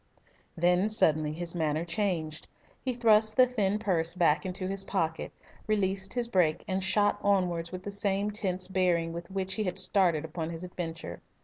[0.57, 2.47] Then suddenly his manner changed.
[2.83, 5.31] He thrust the thin purse back into his pocket,
[5.67, 9.77] released his brake, and shot onwards with the same tense bearing with which he had
[9.77, 11.21] started upon his adventure.